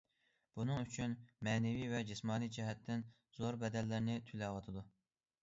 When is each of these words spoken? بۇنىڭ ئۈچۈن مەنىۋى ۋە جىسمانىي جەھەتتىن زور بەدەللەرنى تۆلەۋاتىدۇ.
بۇنىڭ 0.59 0.77
ئۈچۈن 0.85 1.11
مەنىۋى 1.47 1.89
ۋە 1.91 1.99
جىسمانىي 2.13 2.51
جەھەتتىن 2.57 3.05
زور 3.41 3.61
بەدەللەرنى 3.67 4.19
تۆلەۋاتىدۇ. 4.33 4.87